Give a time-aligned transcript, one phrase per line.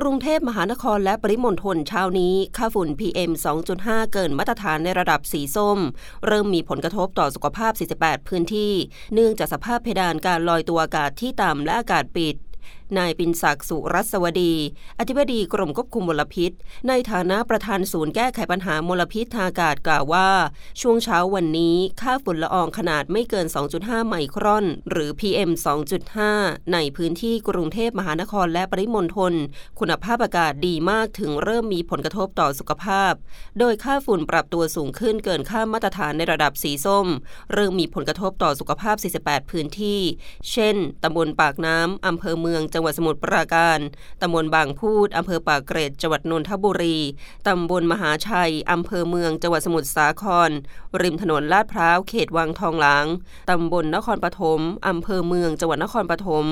[0.00, 3.30] กรุงเทพมหานครและปริมณฑลเช้านี้ ค่าฝุ่น PM
[3.72, 5.78] 2.5 เกินมาตรฐานในระดับสีส้ม
[6.26, 8.72] เริ่มมีผลกระทบต่อสุขภาพ 48 พื้นที่
[9.14, 12.36] เนื่องจากสภาพเพดานการลอยตัวอากาศที่ต่ำและอากาศปิด
[12.98, 14.54] นายปินศักดิ์สุรัสวดี
[14.98, 16.52] อธิบดีกรมควบคุมมลพิษ
[16.88, 20.28] ในฐานะประธานศูนย์แก้ไขปัญหามลพิษทางอากาศกล่าวว่า
[20.80, 25.50] ช่วงเช้าวันนี้ค่าฝุ่นละอองขนาดไม่เกิน 2.5 ไมครอน หรือ PM
[26.12, 29.34] 2.5 ในพื้นที่กรุงเทพมหานครและปริมณฑล
[29.80, 33.12] คุณภาพอากาศดีมากถึงเริ่มมีผลกระทบต่อสุขภาพ
[33.58, 37.06] โดยค่าฝุ่นปรับตัวสูงขึ้นเกินค่ามาตรฐานในระดับสีส้ม
[37.52, 40.00] เริ่มมีผลกระทบต่อสุขภาพ 48 พื้นที่
[40.50, 43.78] เช่นตำบลปากน้ำอำเภอเมืององจังหวัดสมุทรปราการ
[44.22, 46.98] ตำบลบางพูด อำเภอปากเกร็ด จังหวัดนนทบุรี
[47.48, 50.50] ตำบลมหาชัย อำเภอเมือง จังหวัดสมุทรสาคร
[51.02, 53.06] ริมถนนลาดพร้าว เขตวังทองหลาง
[53.50, 56.46] ตำบลนครปฐม อำเภอเมือง จังหวัดนครปฐม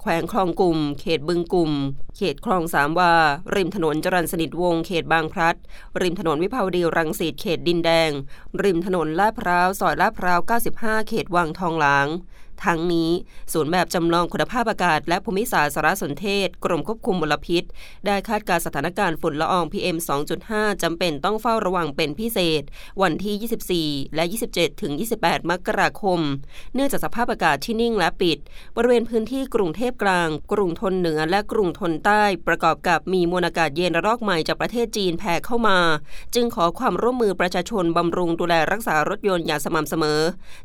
[0.00, 1.72] แขวงคลองกลุ่ม เขตบึงกลุ่ม
[2.16, 3.12] เขตคลองสามวา
[3.54, 5.56] ริมถนนจรัญสนิทวงศ์เขตบางพลัด
[6.02, 8.10] ริมถนนวิภาวดีรังสิต เขตดินแดง
[8.62, 10.40] ริมถนนลาดพร้าว ซอยลาดพร้าว
[10.74, 12.06] 95 เขตวังทองหลาง
[12.64, 13.10] ทั้งนี้
[13.52, 17.62] ศูนย์แบบจำลองคุณภาพอากาศ และภูมิศาสตร์สารสนเทศ กรมควบคุมมลพิษ
[18.06, 19.96] ได้คาดการสถานการณ์ฝุ่นละออง PM
[20.40, 22.62] 2.5 จำเป็นต้องเฝ้าระวังเป็นพิเศษ
[23.02, 26.20] วันที่ 24 และ 27 ถึง 28 มกราคม
[26.74, 28.38] เนื่องจากสภาพอากาศที่นิ่งและปิด
[28.76, 35.78] บริเวณพื้นที่กรุงเทพกลาง กรุงทนเหนือและกรุงทนใต้ ประกอบกับมีมวลอากาศเย็นระลอกใหม่จากประเทศจีนแผ่เข้ามา
[36.34, 40.20] จึงขอความร่วมมือประชาชนบำรุงดูแลรักษารถยนต์อย่างสม่ำเสมอ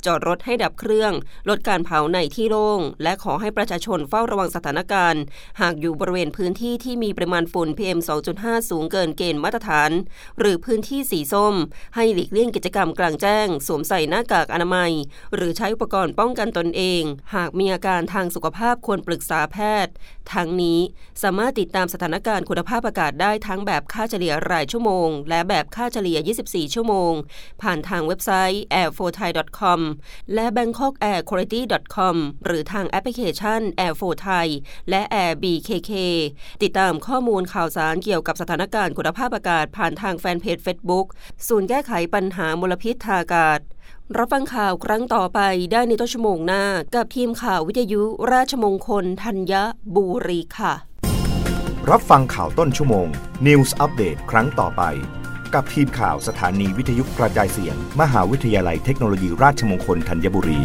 [0.06, 1.14] จอดรถให้ดับเครื่อง
[1.50, 5.22] ลดการเผาในที่โล่ง และขอให้ประชาชนเฝ้าระวังสถานการณ์
[5.62, 8.00] หากอยู่บริเวณพื้นที่ที่มีปริมาณฝุ่น PM
[8.34, 9.92] 2.5 สูงเกินเกณฑ์มาตรฐาน
[10.40, 11.56] หรือพื้นที่สีส้ม
[11.96, 14.92] ให้หลีกเลี่ยงกิจกรรมกลางแจ้ง สวมใส่หน้ากากอนามัย
[15.36, 17.04] หรือใช้อุปกรณ์ป้องกันตนเอง
[17.36, 19.94] หากมีอาการทางสุขภาพควรปรึกษาแพทย์
[20.34, 20.80] ทั้งนี้
[21.24, 27.14] สามารถติดตามสถานการณ์คุณภาพอากาศได้ทั้งแบบค่าเฉลี่ยรายชั่วโมง และแบบค่าเฉลี่ย 24 ชั่วโมง
[27.62, 29.80] ผ่านทางเว็บไซต์ air4thai.com
[30.34, 32.16] และ Bangkok Air Quality airthai.com
[32.46, 34.48] หรือทางแอปพลิเคชัน Air 4 Thai
[34.90, 35.92] และ Air BKK
[36.64, 41.06] ติดตามข้อมูลข่าวสารเกี่ยวกับสถานการณ์คุณภาพอากาศผ่านทางแฟนเพจ Facebook
[41.48, 43.60] ศูนย์แก้ไขปัญหามลพิษทางอากาศ
[44.18, 45.40] รับฟังข่าวครั้งต่อไป
[45.72, 46.64] ได้ในต้นชั่วโมงหน้า
[46.96, 48.02] กับทีมข่าววิทยุ
[48.32, 49.54] ราชมงคลธัญ
[49.96, 50.74] บุรีค่ะ
[51.90, 53.08] รับฟังข่าวต้นชั่วโมง
[53.48, 54.84] News Update ครั้งต่อไป
[55.54, 60.60] กับทีมข่าวสถานีวิทยุกระจายเสียง มหาวิทยาลัยเทคโนโลยีราชมงคลธัญบุรี